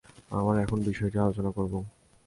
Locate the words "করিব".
1.51-1.73